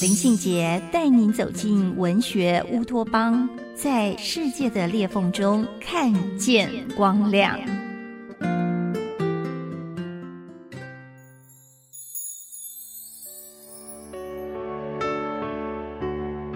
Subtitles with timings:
[0.00, 3.46] 林信杰带您走进文学乌托邦。
[3.74, 7.58] 在世界的裂缝中看见光亮。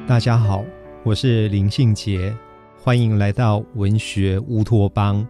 [0.07, 0.65] 大家好，
[1.03, 2.35] 我是林信杰，
[2.79, 5.27] 欢迎来到文学乌托邦。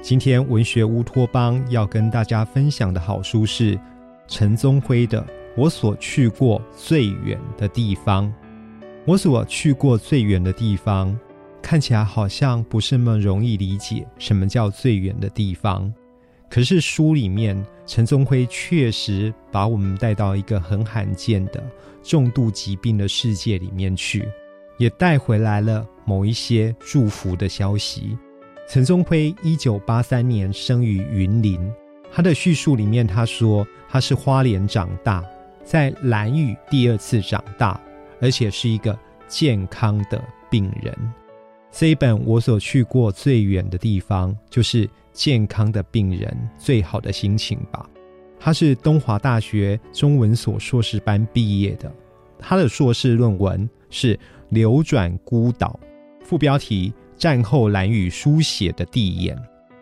[0.00, 3.78] 今天文学乌托邦要跟大家分享的好书是
[4.26, 5.20] 陈宗辉的
[5.56, 8.26] 《我所去过最远的地方》。
[9.06, 11.18] 我所去过最远的地方。
[11.62, 15.92] 看起来好像不是那么容易理解什么叫最远的地方，
[16.48, 21.62] 可是书里面陈宗辉确实把我们带到一个很罕见的
[22.02, 24.26] 重度疾病的世界里面去，
[24.78, 28.16] 也带回来了某一些祝福的消息。
[28.66, 31.60] 陈宗辉一九八三年生于云林，
[32.10, 35.22] 他的叙述里面他说他是花莲长大，
[35.70, 37.80] 在兰屿第二次长大，
[38.20, 40.92] 而且是一个健康的病人。
[41.70, 47.88] 这一本我所去过最远的地方，就是健康的病人最好的心情吧。
[48.36, 51.88] 他是东华大学中文所硕士班毕业的，
[52.36, 54.16] 他的硕士论文是
[54.48, 55.78] 《流转孤岛》，
[56.26, 59.36] 副标题《战后蓝屿书写的地眼》。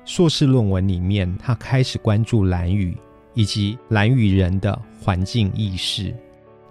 [0.05, 2.95] 硕士论文里面，他开始关注蓝屿
[3.39, 6.12] 以及蓝屿人的环境意识，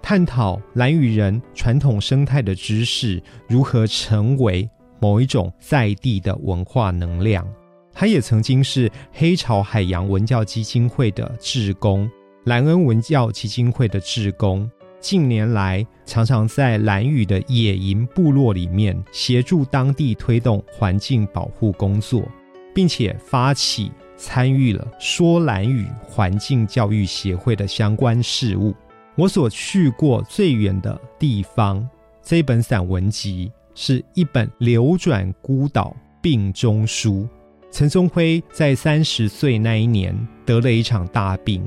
[0.01, 4.69] 探讨蓝屿人传统生态的知识如何成为。
[4.99, 7.47] 某一种在地的文化能量，
[7.93, 12.09] 他也曾经是黑潮海洋文教基金会的志工，
[12.45, 14.67] 兰恩文教基金会的志工。
[14.99, 22.27] 近年来，常常在兰屿的野营部落里面协助当地推动环境保护工作，
[22.73, 28.75] 并且发起参与了说兰语环境教育协会的相关事务。
[29.15, 31.87] 我所去过最远的地方，
[32.21, 33.51] 这本散文集。
[33.79, 37.29] 是一本流转孤岛病中书。
[37.71, 40.17] 陈宗辉在三十岁那一年
[40.47, 41.63] 得了一场大病，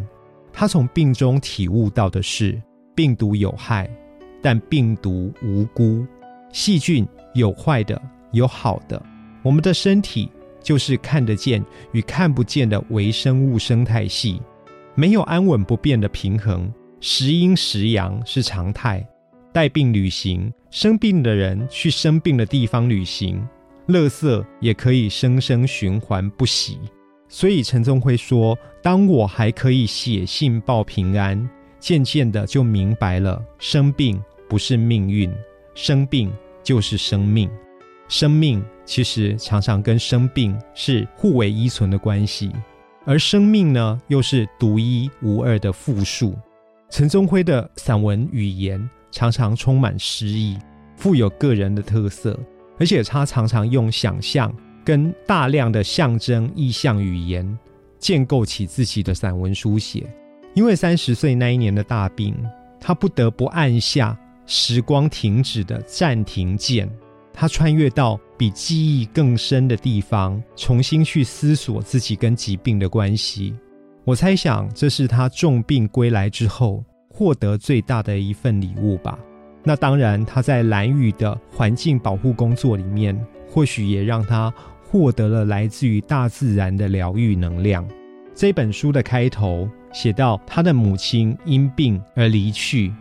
[0.52, 2.60] 他从病中体悟到的是：
[2.96, 3.88] 病毒有害，
[4.42, 6.04] 但病毒无辜；
[6.52, 9.00] 细菌有坏的，有好的。
[9.44, 10.28] 我们的身体
[10.62, 14.40] 就是看得见与看不见的微生物生态系，
[14.94, 19.06] 没有安稳不变的平衡，时阴时阳是常态。
[19.52, 23.44] 带病旅行，生病的人去生病的地方旅行，
[23.88, 26.78] 垃圾也可以生生循环不息。
[27.28, 31.48] 所以陈宗辉说：“当我还可以写信报平安，
[31.80, 35.32] 渐渐的就明白了，生病不是命运，
[35.74, 36.32] 生病
[36.62, 37.50] 就是生命。
[38.10, 42.52] 生命其实常常跟生病是互为依存的关系，
[43.06, 46.36] 而生命呢，又是独一无二的复数。”
[46.90, 48.86] 陈宗辉的散文语言。
[49.12, 50.56] 常常充满诗意，
[50.94, 52.38] 富有个人的特色，
[52.78, 54.54] 而且他常常用想象
[54.84, 57.58] 跟大量的象征意象语言，
[57.98, 60.06] 建构起自己的散文书写。
[60.54, 62.36] 因为三十岁那一年的大病，
[62.78, 64.16] 他不得不按下
[64.46, 66.88] 时光停止的暂停键。
[67.40, 73.54] 他穿越到比记忆更深的地方，重新去思索自己跟疾病的关系。
[74.04, 76.84] 我猜想，这是他重病归来之后。
[77.08, 79.18] 获得最大的一份礼物吧。
[79.64, 83.18] 那当然，他在蓝屿的环境保护工作里面，
[83.48, 84.52] 或许也让他
[84.84, 87.88] 获得了来自于大自然的疗愈能量。
[88.34, 92.92] 这本书的开头写到，他的母亲因病而离去，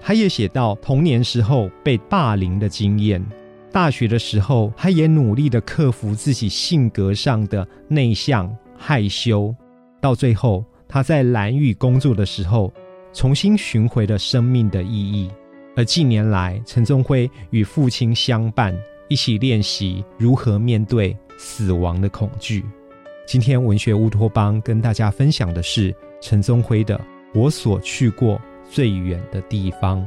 [0.00, 3.24] 他也写到童年时候被霸凌的经验。
[3.72, 9.54] 大学的时候，他也努力的克服自己性格上的内向害羞。
[10.00, 12.72] 到最后，他在蓝屿工作的时候。
[13.14, 15.30] 重新寻回了生命的意义，
[15.74, 18.78] 而近年来，陈宗辉与父亲相伴，
[19.08, 22.62] 一起练习如何面对死亡的恐惧。
[23.26, 26.96] 今天文学乌托邦跟大家分享的是陈宗辉的
[27.34, 28.40] 《我所去过
[28.70, 30.06] 最远的地方》。